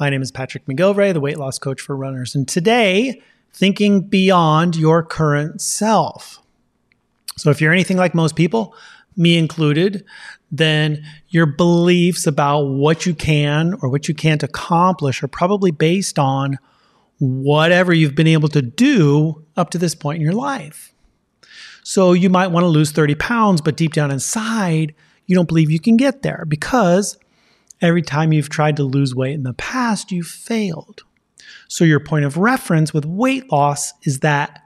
[0.00, 2.34] My name is Patrick McGilvray, the weight loss coach for runners.
[2.34, 3.20] And today,
[3.52, 6.40] thinking beyond your current self.
[7.36, 8.74] So, if you're anything like most people,
[9.14, 10.02] me included,
[10.50, 16.18] then your beliefs about what you can or what you can't accomplish are probably based
[16.18, 16.58] on
[17.18, 20.94] whatever you've been able to do up to this point in your life.
[21.82, 24.94] So, you might want to lose 30 pounds, but deep down inside,
[25.26, 27.18] you don't believe you can get there because
[27.80, 31.02] Every time you've tried to lose weight in the past, you've failed.
[31.68, 34.62] So, your point of reference with weight loss is that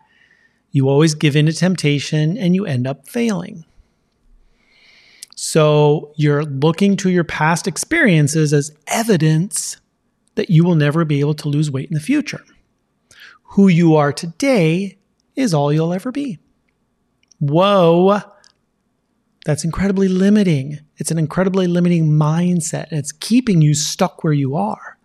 [0.73, 3.65] you always give in to temptation and you end up failing.
[5.37, 9.77] So, you're looking to your past experiences as evidence
[10.35, 12.43] that you will never be able to lose weight in the future.
[13.43, 14.99] Who you are today
[15.37, 16.39] is all you'll ever be.
[17.39, 18.23] Whoa,
[19.45, 20.81] that's incredibly limiting.
[20.97, 22.89] It's an incredibly limiting mindset.
[22.91, 24.99] And it's keeping you stuck where you are.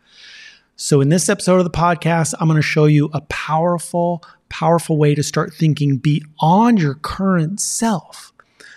[0.78, 4.98] So, in this episode of the podcast, I'm going to show you a powerful, powerful
[4.98, 8.32] way to start thinking beyond your current self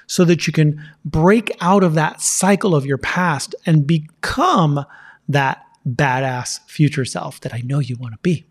[0.08, 4.84] so that you can break out of that cycle of your past and become
[5.28, 8.44] that badass future self that I know you want to be.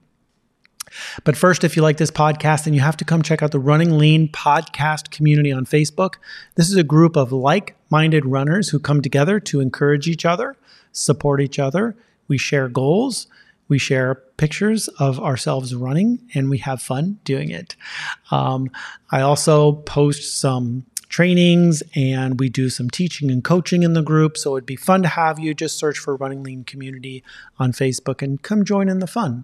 [1.24, 3.60] But first, if you like this podcast, then you have to come check out the
[3.60, 6.16] Running Lean podcast community on Facebook.
[6.56, 10.58] This is a group of like minded runners who come together to encourage each other,
[10.92, 11.96] support each other.
[12.28, 13.28] We share goals,
[13.68, 17.76] we share pictures of ourselves running, and we have fun doing it.
[18.32, 18.70] Um,
[19.12, 24.38] I also post some trainings and we do some teaching and coaching in the group.
[24.38, 25.54] So it'd be fun to have you.
[25.54, 27.24] Just search for Running Lean Community
[27.60, 29.44] on Facebook and come join in the fun.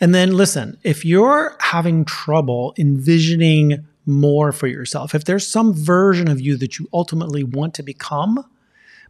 [0.00, 6.28] And then listen, if you're having trouble envisioning more for yourself, if there's some version
[6.28, 8.44] of you that you ultimately want to become,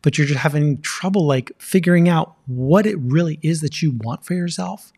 [0.02, 4.24] but you're just having trouble like figuring out what it really is that you want
[4.24, 4.92] for yourself,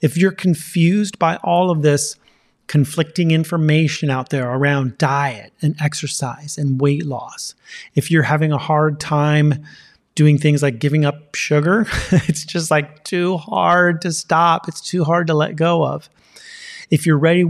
[0.00, 2.16] if you're confused by all of this
[2.66, 7.54] conflicting information out there around diet and exercise and weight loss,
[7.94, 9.64] if you're having a hard time
[10.14, 11.86] doing things like giving up sugar.
[12.12, 14.68] it's just like too hard to stop.
[14.68, 16.08] It's too hard to let go of.
[16.90, 17.44] If you're ready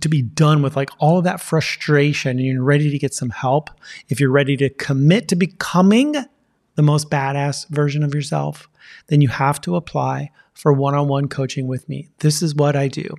[0.00, 3.30] to be done with like all of that frustration and you're ready to get some
[3.30, 3.70] help,
[4.08, 6.16] if you're ready to commit to becoming
[6.74, 8.68] the most badass version of yourself,
[9.08, 12.08] then you have to apply for one on one coaching with me.
[12.18, 13.14] This is what I do.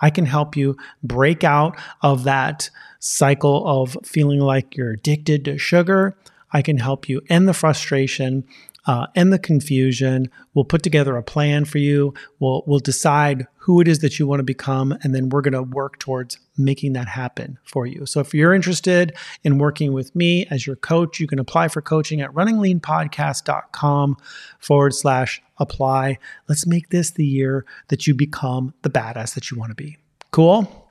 [0.00, 5.58] I can help you break out of that cycle of feeling like you're addicted to
[5.58, 6.16] sugar
[6.54, 8.44] I can help you end the frustration,
[8.86, 10.30] uh, end the confusion.
[10.54, 12.14] We'll put together a plan for you.
[12.38, 15.54] We'll, we'll decide who it is that you want to become, and then we're going
[15.54, 18.06] to work towards making that happen for you.
[18.06, 21.82] So if you're interested in working with me as your coach, you can apply for
[21.82, 24.16] coaching at runningleanpodcast.com
[24.60, 26.18] forward slash apply.
[26.48, 29.96] Let's make this the year that you become the badass that you want to be.
[30.30, 30.83] Cool?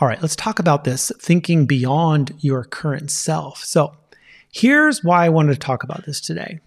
[0.00, 3.62] All right, let's talk about this thinking beyond your current self.
[3.64, 3.94] So,
[4.50, 6.60] here's why I wanted to talk about this today.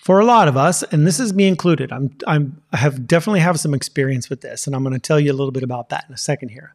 [0.00, 3.40] For a lot of us, and this is me included, I'm, I'm I have definitely
[3.40, 5.90] have some experience with this, and I'm going to tell you a little bit about
[5.90, 6.74] that in a second here.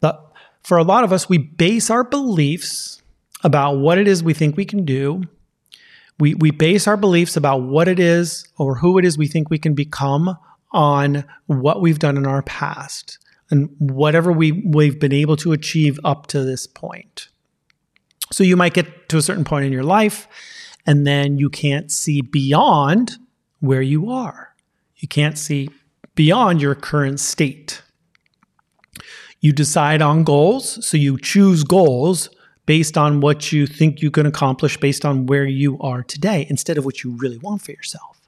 [0.00, 3.00] But for a lot of us, we base our beliefs
[3.42, 5.22] about what it is we think we can do.
[6.18, 9.50] We, we base our beliefs about what it is or who it is we think
[9.50, 10.36] we can become
[10.72, 13.18] on what we've done in our past
[13.54, 17.28] and whatever we, we've been able to achieve up to this point.
[18.32, 20.26] So you might get to a certain point in your life,
[20.84, 23.12] and then you can't see beyond
[23.60, 24.56] where you are.
[24.96, 25.70] You can't see
[26.16, 27.82] beyond your current state.
[29.40, 32.30] You decide on goals, so you choose goals
[32.66, 36.76] based on what you think you can accomplish based on where you are today instead
[36.76, 38.20] of what you really want for yourself.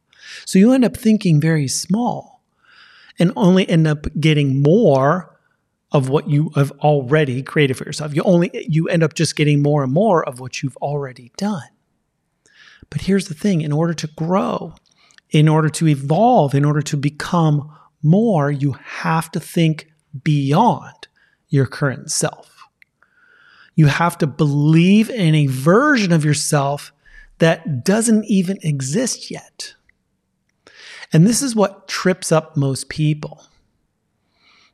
[0.44, 2.35] So you end up thinking very small
[3.18, 5.36] and only end up getting more
[5.92, 8.14] of what you have already created for yourself.
[8.14, 11.62] You only you end up just getting more and more of what you've already done.
[12.90, 14.74] But here's the thing, in order to grow,
[15.30, 17.72] in order to evolve, in order to become
[18.02, 19.90] more, you have to think
[20.22, 21.08] beyond
[21.48, 22.52] your current self.
[23.74, 26.92] You have to believe in a version of yourself
[27.38, 29.74] that doesn't even exist yet.
[31.12, 33.44] And this is what trips up most people.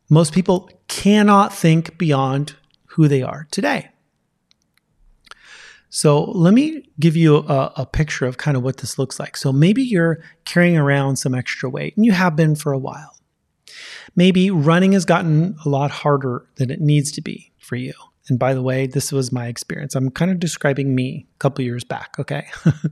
[0.08, 2.54] Most people cannot think beyond
[2.86, 3.88] who they are today.
[5.94, 9.36] So let me give you a, a, picture of kind of what this looks like.
[9.36, 13.18] So maybe you're carrying around some extra weight and you have been for a while.
[14.16, 17.92] Maybe running has gotten a lot harder than it needs to be for you.
[18.28, 19.94] And by the way, this was my experience.
[19.94, 22.46] I'm kind of describing me a couple years back, okay?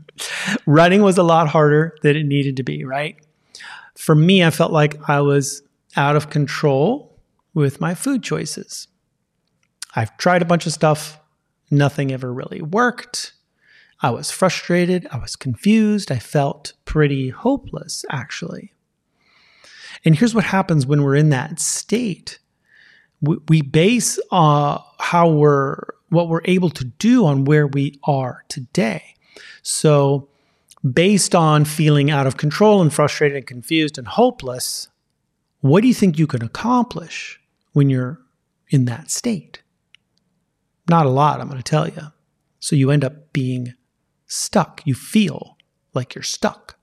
[0.66, 3.16] running was a lot harder than it needed to be, right?
[4.00, 5.62] For me, I felt like I was
[5.96, 7.18] out of control
[7.54, 8.88] with my food choices.
[9.94, 11.20] I've tried a bunch of stuff
[11.70, 13.32] Nothing ever really worked.
[14.02, 15.06] I was frustrated.
[15.12, 16.10] I was confused.
[16.10, 18.72] I felt pretty hopeless, actually.
[20.04, 22.38] And here's what happens when we're in that state
[23.22, 25.76] we, base uh, how we're
[26.08, 29.14] what we're able to do on where we are today.
[29.60, 30.30] So,
[30.88, 34.88] based on feeling out of control and frustrated and confused and hopeless,
[35.60, 37.40] what do you think you can accomplish
[37.72, 38.20] when you're
[38.68, 39.62] in that state?
[40.88, 42.12] Not a lot, I'm going to tell you.
[42.58, 43.74] So you end up being
[44.26, 44.82] stuck.
[44.84, 45.56] You feel
[45.94, 46.78] like you're stuck.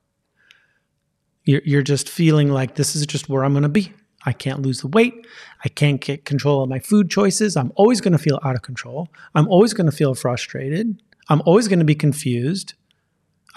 [1.44, 3.94] You're, you're just feeling like this is just where I'm going to be.
[4.26, 5.26] I can't lose the weight.
[5.64, 7.56] I can't get control of my food choices.
[7.56, 9.08] I'm always going to feel out of control.
[9.34, 11.02] I'm always going to feel frustrated.
[11.30, 12.74] I'm always going to be confused.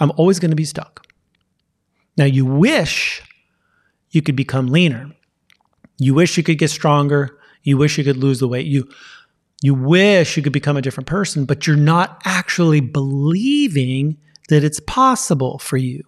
[0.01, 1.05] I'm always going to be stuck.
[2.17, 3.21] Now, you wish
[4.09, 5.11] you could become leaner.
[5.97, 7.37] You wish you could get stronger.
[7.61, 8.65] You wish you could lose the weight.
[8.65, 8.89] You
[9.63, 14.17] you wish you could become a different person, but you're not actually believing
[14.49, 16.03] that it's possible for you.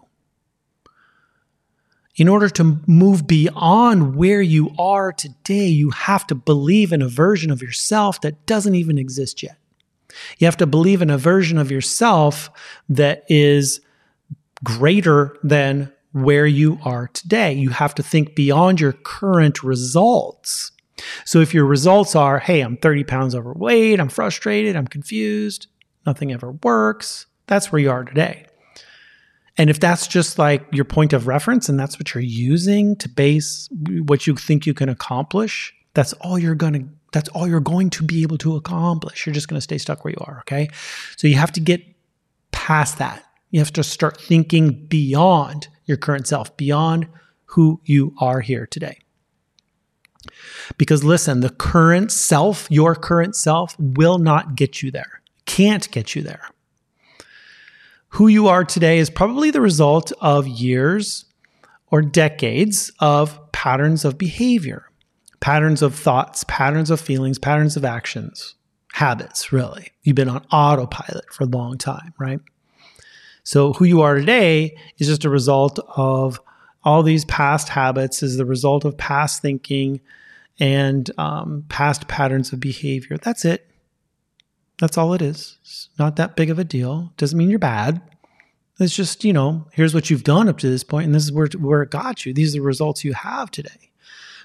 [2.16, 7.07] In order to move beyond where you are today, you have to believe in a
[7.07, 9.57] version of yourself that doesn't even exist yet.
[10.38, 12.50] You have to believe in a version of yourself
[12.89, 13.81] that is
[14.63, 17.54] greater than where you are today.
[17.54, 20.71] You have to think beyond your current results
[21.25, 25.68] so if your results are, hey, I'm 30 pounds overweight, I'm frustrated, I'm confused,
[26.06, 28.45] nothing ever works, that's where you are today.
[29.57, 33.09] And if that's just like your point of reference and that's what you're using to
[33.09, 37.62] base what you think you can accomplish, that's all you're going to that's all you're
[37.62, 39.25] going to be able to accomplish.
[39.25, 40.68] You're just going to stay stuck where you are, okay?
[41.15, 41.81] So you have to get
[42.51, 43.24] past that.
[43.51, 47.07] You have to start thinking beyond your current self, beyond
[47.45, 48.98] who you are here today.
[50.77, 56.16] Because listen, the current self, your current self, will not get you there, can't get
[56.16, 56.50] you there.
[58.09, 61.25] Who you are today is probably the result of years
[61.88, 64.89] or decades of patterns of behavior,
[65.44, 68.56] patterns of thoughts, patterns of feelings, patterns of actions,
[68.94, 69.90] habits, really.
[70.04, 72.40] You've been on autopilot for a long time, right?
[73.44, 76.40] So, who you are today is just a result of
[76.86, 80.00] all these past habits is the result of past thinking
[80.62, 83.18] and um, past patterns of behavior.
[83.18, 83.69] That's it.
[84.80, 85.57] That's all it is.
[85.63, 87.12] It's not that big of a deal.
[87.18, 88.01] Doesn't mean you're bad.
[88.80, 91.34] It's just, you know, here's what you've done up to this point, and this is
[91.34, 92.34] where, where it got you.
[92.34, 93.92] These are the results you have today.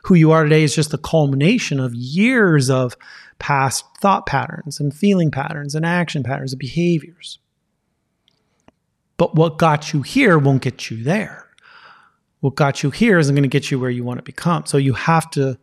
[0.05, 2.97] Who you are today is just the culmination of years of
[3.39, 7.39] past thought patterns and feeling patterns and action patterns and behaviors.
[9.17, 11.49] But what got you here won't get you there
[12.41, 14.67] what got you here isn't going to get you where you want to become.
[14.67, 15.59] So you have to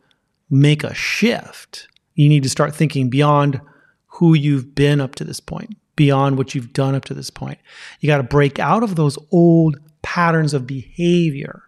[0.50, 1.88] make a shift.
[2.14, 3.60] You need to start thinking beyond
[4.06, 7.58] who you've been up to this point, beyond what you've done up to this point.
[8.00, 11.62] You got to break out of those old patterns of behavior.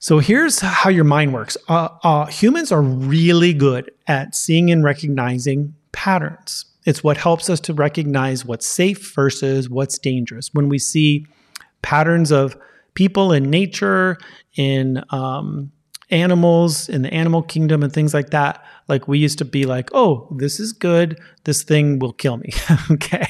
[0.00, 1.56] So here's how your mind works.
[1.68, 6.66] Uh, uh, humans are really good at seeing and recognizing patterns.
[6.84, 10.50] It's what helps us to recognize what's safe versus what's dangerous.
[10.54, 11.26] When we see
[11.82, 12.56] patterns of
[12.94, 14.18] people in nature,
[14.56, 15.70] in um,
[16.10, 18.64] animals, in the animal kingdom, and things like that.
[18.88, 21.20] Like we used to be like, oh, this is good.
[21.44, 22.50] This thing will kill me.
[22.90, 23.26] okay.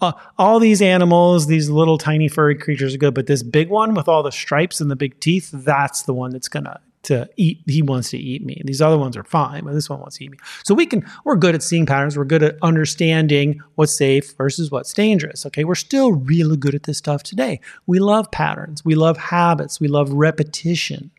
[0.00, 3.94] Uh, all these animals, these little tiny furry creatures are good, but this big one
[3.94, 7.62] with all the stripes and the big teeth, that's the one that's gonna to eat
[7.66, 8.60] he wants to eat me.
[8.64, 10.38] These other ones are fine but this one wants to eat me.
[10.64, 12.16] So we can we're good at seeing patterns.
[12.16, 15.64] We're good at understanding what's safe versus what's dangerous okay?
[15.64, 17.60] We're still really good at this stuff today.
[17.86, 18.84] We love patterns.
[18.84, 19.80] We love habits.
[19.80, 21.10] We love repetition.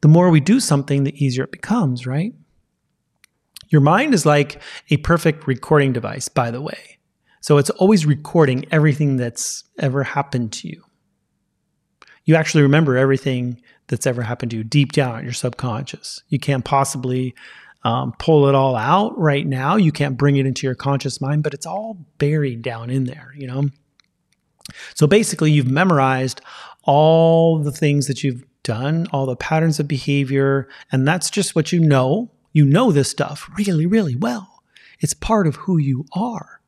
[0.00, 2.34] The more we do something the easier it becomes right?
[3.68, 6.98] Your mind is like a perfect recording device by the way
[7.40, 10.84] so it's always recording everything that's ever happened to you
[12.24, 16.22] you actually remember everything that's ever happened to you deep down in your subconscious.
[16.28, 17.34] You can't possibly
[17.82, 19.76] um, pull it all out right now.
[19.76, 23.32] You can't bring it into your conscious mind, but it's all buried down in there,
[23.36, 23.64] you know?
[24.94, 26.40] So basically, you've memorized
[26.84, 31.72] all the things that you've done, all the patterns of behavior, and that's just what
[31.72, 32.30] you know.
[32.52, 34.62] You know this stuff really, really well.
[35.00, 36.59] It's part of who you are.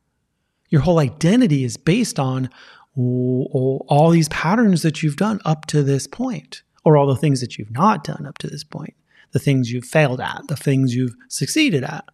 [0.72, 2.48] Your whole identity is based on
[2.96, 7.58] all these patterns that you've done up to this point, or all the things that
[7.58, 8.94] you've not done up to this point,
[9.32, 12.06] the things you've failed at, the things you've succeeded at.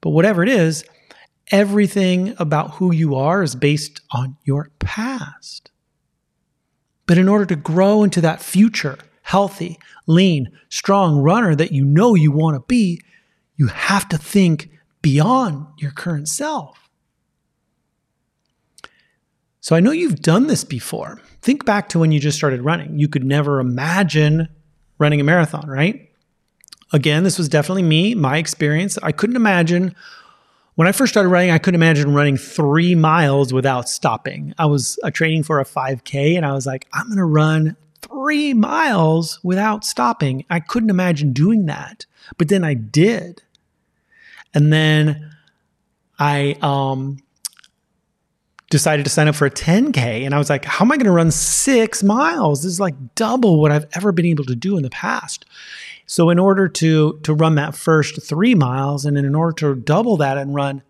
[0.00, 0.84] But whatever it is,
[1.50, 5.70] everything about who you are is based on your past.
[7.04, 12.14] But in order to grow into that future, healthy, lean, strong runner that you know
[12.14, 13.02] you want to be,
[13.56, 14.70] you have to think
[15.02, 16.85] beyond your current self.
[19.66, 21.20] So I know you've done this before.
[21.42, 23.00] Think back to when you just started running.
[23.00, 24.48] You could never imagine
[24.98, 26.08] running a marathon, right?
[26.92, 28.96] Again, this was definitely me, my experience.
[29.02, 29.92] I couldn't imagine
[30.76, 34.54] when I first started running, I couldn't imagine running three miles without stopping.
[34.56, 37.76] I was uh, training for a 5K and I was like, I'm going to run
[38.02, 40.44] three miles without stopping.
[40.48, 42.06] I couldn't imagine doing that.
[42.38, 43.42] But then I did.
[44.54, 45.34] And then
[46.20, 47.18] I um,
[48.70, 50.24] decided to sign up for a 10K.
[50.24, 52.62] And I was like, how am I going to run six miles?
[52.62, 55.44] This is like double what I've ever been able to do in the past.
[56.06, 60.16] So in order to to run that first 3 miles and in order to double
[60.18, 60.82] that and run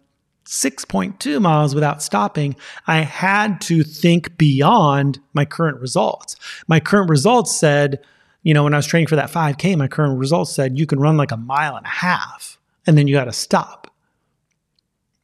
[0.45, 2.55] 6.2 miles without stopping,
[2.87, 6.37] I had to think beyond my current results.
[6.69, 7.99] My current results said,
[8.43, 11.01] you know, when I was training for that 5K, my current results said you can
[11.01, 13.93] run like a mile and a half and then you got to stop.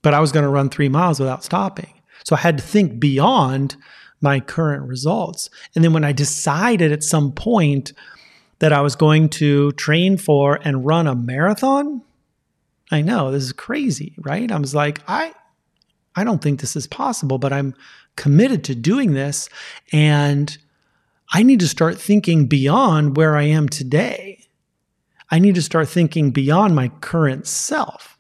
[0.03, 2.02] But I was going to run three miles without stopping.
[2.25, 3.77] So I had to think beyond
[4.21, 5.51] my current results.
[5.75, 7.93] And then when I decided at some point
[8.63, 12.01] that I was going to train for and run a marathon.
[12.93, 14.53] I know this is crazy, right?
[14.53, 15.35] I was like, I
[16.15, 17.75] I don't think this is possible, but I'm
[18.15, 19.49] committed to doing this
[19.93, 20.57] and
[21.33, 24.47] I need to start thinking beyond where I am today.
[25.29, 28.12] I need to start thinking beyond my current self.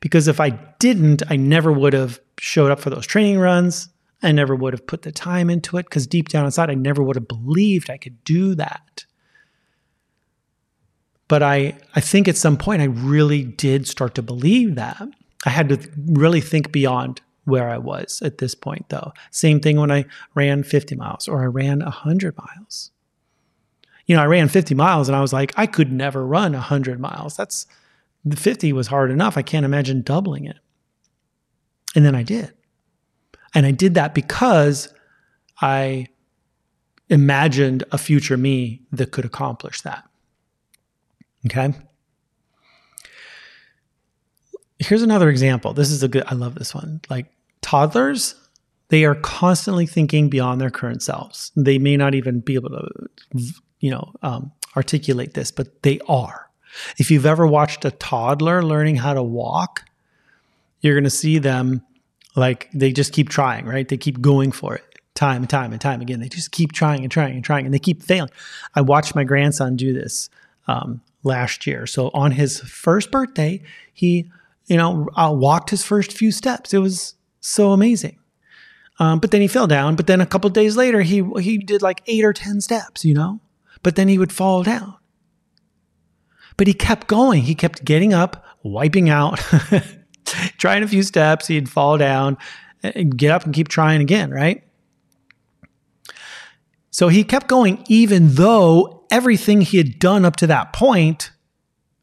[0.00, 3.88] Because if I didn't, I never would have showed up for those training runs.
[4.22, 7.02] I never would have put the time into it because deep down inside, I never
[7.02, 9.04] would have believed I could do that.
[11.28, 15.02] But I, I think at some point I really did start to believe that.
[15.44, 19.12] I had to really think beyond where I was at this point, though.
[19.30, 22.90] Same thing when I ran 50 miles or I ran 100 miles.
[24.06, 27.00] You know, I ran 50 miles and I was like, I could never run 100
[27.00, 27.36] miles.
[27.36, 27.66] That's
[28.26, 29.38] the 50 was hard enough.
[29.38, 30.58] I can't imagine doubling it.
[31.94, 32.52] And then I did.
[33.54, 34.92] And I did that because
[35.62, 36.08] I
[37.08, 40.04] imagined a future me that could accomplish that.
[41.46, 41.72] Okay.
[44.80, 45.72] Here's another example.
[45.72, 47.00] This is a good, I love this one.
[47.08, 47.26] Like
[47.62, 48.34] toddlers,
[48.88, 51.52] they are constantly thinking beyond their current selves.
[51.56, 52.88] They may not even be able to,
[53.78, 56.45] you know, um, articulate this, but they are.
[56.98, 59.84] If you've ever watched a toddler learning how to walk,
[60.80, 61.82] you're going to see them
[62.34, 63.88] like they just keep trying, right?
[63.88, 66.20] They keep going for it time and time and time again.
[66.20, 68.30] They just keep trying and trying and trying and they keep failing.
[68.74, 70.28] I watched my grandson do this
[70.68, 71.86] um, last year.
[71.86, 74.30] So on his first birthday, he,
[74.66, 76.74] you know, uh, walked his first few steps.
[76.74, 78.18] It was so amazing.
[78.98, 79.96] Um, but then he fell down.
[79.96, 83.14] But then a couple days later, he he did like eight or ten steps, you
[83.14, 83.40] know.
[83.82, 84.94] But then he would fall down.
[86.56, 87.42] But he kept going.
[87.42, 89.38] He kept getting up, wiping out,
[90.58, 91.46] trying a few steps.
[91.46, 92.38] He'd fall down,
[92.82, 94.30] and get up and keep trying again.
[94.30, 94.62] Right.
[96.90, 101.30] So he kept going, even though everything he had done up to that point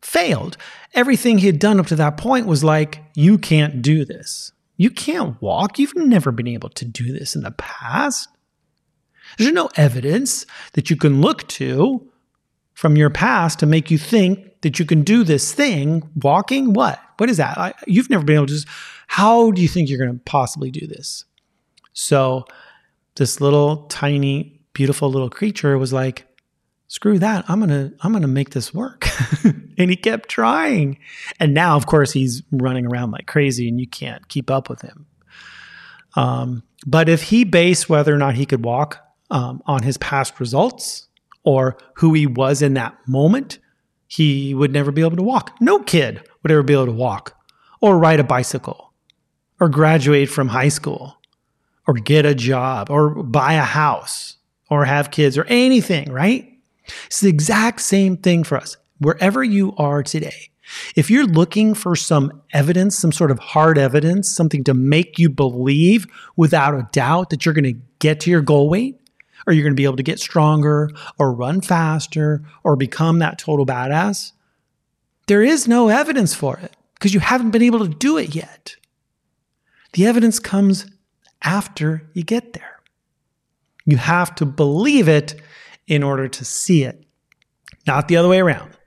[0.02, 0.58] failed.
[0.94, 4.52] Everything he had done up to that point was like, you can't do this.
[4.78, 5.80] You can't walk.
[5.80, 8.30] You've never been able to do this in the past.
[9.38, 12.08] There's no evidence that you can look to
[12.74, 16.10] from your past to make you think that you can do this thing.
[16.16, 17.00] Walking, what?
[17.18, 17.58] What is that?
[17.58, 18.68] I, you've never been able to just,
[19.08, 21.26] how do you think you're going to possibly do this?
[21.94, 22.46] So,
[23.16, 26.26] this little tiny, beautiful little creature was like,
[26.94, 29.08] screw that i'm gonna i'm gonna make this work
[29.80, 30.96] and he kept trying
[31.40, 34.82] and now of course he's running around like crazy and you can't keep up with
[34.82, 35.08] him
[36.16, 40.40] um, but if he based whether or not he could walk um, on his past
[40.40, 41.08] results
[41.44, 43.60] or who he was in that moment
[44.08, 47.36] he would never be able to walk no kid would ever be able to walk
[47.82, 48.94] or ride a bicycle
[49.60, 51.18] or graduate from high school
[51.88, 54.38] or get a job or buy a house
[54.70, 56.54] or have kids or anything right
[57.06, 58.78] it's the exact same thing for us.
[59.00, 60.50] wherever you are today,
[60.96, 65.30] if you're looking for some evidence, some sort of hard evidence, something to make you
[65.30, 66.06] believe
[66.38, 69.00] without a doubt that you're going to get to your goal weight,
[69.46, 73.38] or you're going to be able to get stronger, or run faster, or become that
[73.38, 74.32] total badass,
[75.28, 78.76] there is no evidence for it because you haven't been able to do it yet.
[79.94, 80.86] The evidence comes
[81.42, 82.80] after you get there.
[83.86, 85.36] You have to believe it
[85.88, 87.06] in order to see it,
[87.86, 88.78] not the other way around.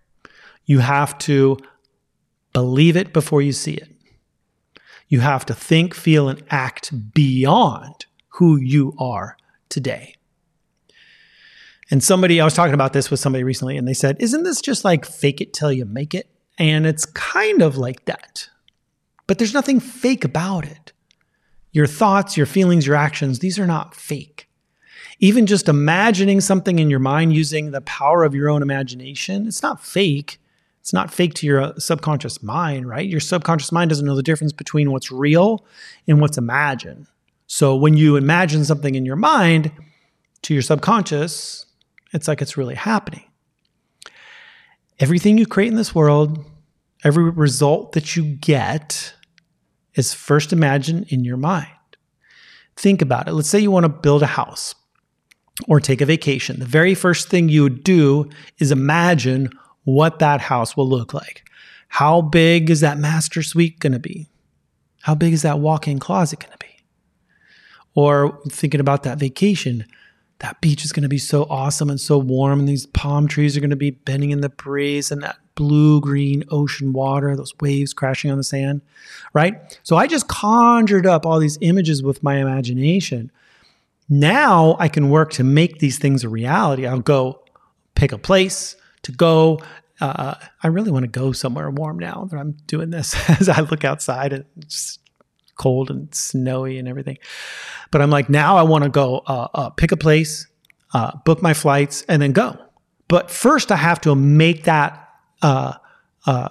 [0.64, 1.58] You have to
[2.52, 3.92] believe it before you see it.
[5.08, 9.36] You have to think, feel, and act beyond who you are
[9.68, 10.15] today.
[11.90, 14.60] And somebody, I was talking about this with somebody recently, and they said, Isn't this
[14.60, 16.28] just like fake it till you make it?
[16.58, 18.48] And it's kind of like that.
[19.26, 20.92] But there's nothing fake about it.
[21.72, 24.48] Your thoughts, your feelings, your actions, these are not fake.
[25.18, 29.62] Even just imagining something in your mind using the power of your own imagination, it's
[29.62, 30.38] not fake.
[30.80, 33.08] It's not fake to your uh, subconscious mind, right?
[33.08, 35.66] Your subconscious mind doesn't know the difference between what's real
[36.06, 37.08] and what's imagined.
[37.48, 39.72] So when you imagine something in your mind
[40.42, 41.66] to your subconscious,
[42.12, 43.24] it's like it's really happening.
[44.98, 46.44] Everything you create in this world,
[47.04, 49.14] every result that you get
[49.94, 51.68] is first imagined in your mind.
[52.76, 53.32] Think about it.
[53.32, 54.74] Let's say you want to build a house
[55.68, 56.60] or take a vacation.
[56.60, 59.50] The very first thing you would do is imagine
[59.84, 61.48] what that house will look like.
[61.88, 64.28] How big is that master suite going to be?
[65.02, 66.66] How big is that walk in closet going to be?
[67.94, 69.86] Or thinking about that vacation,
[70.40, 73.56] that beach is going to be so awesome and so warm, and these palm trees
[73.56, 77.54] are going to be bending in the breeze, and that blue green ocean water, those
[77.60, 78.82] waves crashing on the sand,
[79.32, 79.78] right?
[79.82, 83.32] So I just conjured up all these images with my imagination.
[84.08, 86.86] Now I can work to make these things a reality.
[86.86, 87.42] I'll go
[87.94, 89.58] pick a place to go.
[90.00, 93.60] Uh, I really want to go somewhere warm now that I'm doing this as I
[93.60, 94.98] look outside and it's
[95.56, 97.18] cold and snowy and everything.
[97.90, 100.46] But I'm like, now I want to go uh, uh, pick a place,
[100.94, 102.56] uh, book my flights, and then go.
[103.08, 105.08] But first, I have to make that
[105.42, 105.74] uh,
[106.26, 106.48] uh,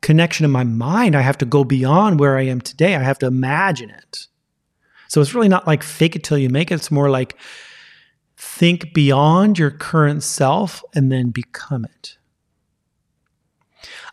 [0.00, 1.16] connection in my mind.
[1.16, 2.96] I have to go beyond where I am today.
[2.96, 4.26] I have to imagine it.
[5.08, 6.74] So it's really not like fake it till you make it.
[6.74, 7.36] It's more like
[8.36, 12.16] think beyond your current self and then become it.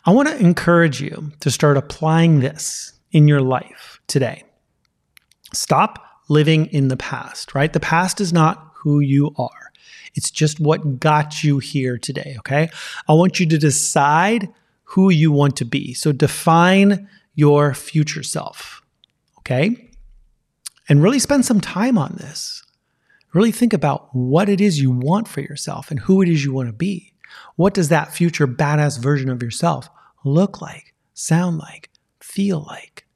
[0.04, 4.44] I want to encourage you to start applying this in your life today.
[5.52, 7.72] Stop living in the past, right?
[7.72, 9.72] The past is not who you are.
[10.14, 12.70] It's just what got you here today, okay?
[13.08, 14.48] I want you to decide
[14.84, 15.94] who you want to be.
[15.94, 18.82] So define your future self,
[19.38, 19.90] okay?
[20.88, 22.64] And really spend some time on this.
[23.32, 26.52] Really think about what it is you want for yourself and who it is you
[26.52, 27.12] want to be.
[27.54, 29.88] What does that future badass version of yourself
[30.24, 31.89] look like, sound like,
[32.30, 33.06] feel like?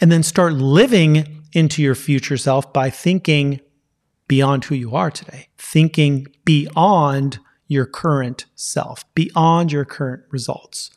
[0.00, 3.60] And then start living into your future self by thinking
[4.28, 10.90] beyond who you are today, thinking beyond your current self, beyond your current results,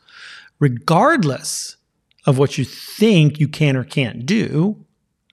[0.58, 1.76] regardless
[2.26, 4.84] of what you think you can or can't do,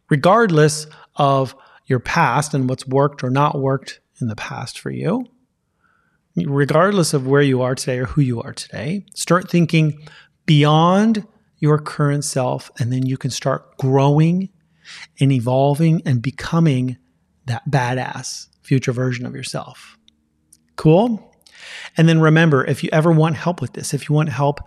[0.10, 5.26] regardless of your past and what's worked or not worked in the past for you,
[6.36, 10.08] regardless of where you are today or who you are today, start thinking
[10.46, 11.26] beyond
[11.60, 14.50] your current self, and then you can start growing
[15.20, 16.98] and evolving and becoming
[17.46, 19.98] that badass future version of yourself.
[20.76, 21.34] Cool?
[21.96, 24.60] And then remember, if you ever want help with this, if you want help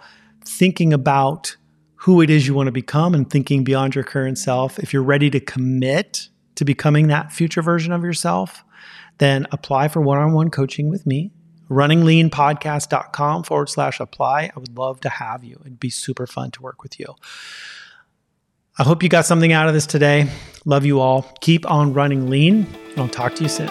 [0.44, 1.56] thinking about
[1.96, 5.02] who it is you want to become and thinking beyond your current self, if you're
[5.02, 8.64] ready to commit to becoming that future version of yourself,
[9.18, 11.30] then apply for one on one coaching with me.
[11.70, 14.50] RunningLeanPodcast.com forward slash apply.
[14.54, 15.58] I would love to have you.
[15.60, 17.14] It'd be super fun to work with you.
[18.78, 20.28] I hope you got something out of this today.
[20.64, 21.22] Love you all.
[21.40, 22.66] Keep on running lean.
[22.90, 23.70] and I'll talk to you soon.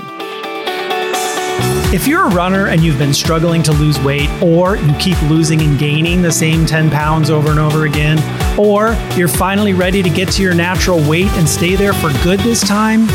[1.92, 5.62] If you're a runner and you've been struggling to lose weight, or you keep losing
[5.62, 8.20] and gaining the same 10 pounds over and over again,
[8.60, 12.40] or you're finally ready to get to your natural weight and stay there for good
[12.42, 13.08] this time,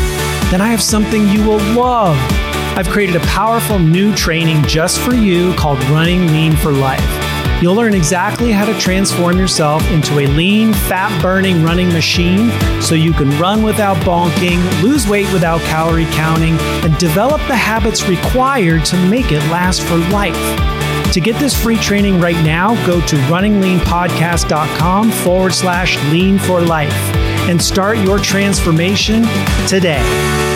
[0.51, 2.54] then I have something you will love.
[2.77, 7.01] I've created a powerful new training just for you called Running Lean for Life.
[7.61, 12.93] You'll learn exactly how to transform yourself into a lean, fat burning running machine so
[12.93, 18.83] you can run without bonking, lose weight without calorie counting, and develop the habits required
[18.83, 20.35] to make it last for life.
[21.13, 26.91] To get this free training right now, go to runningleanpodcast.com forward slash lean for life
[27.47, 29.23] and start your transformation
[29.65, 30.54] today.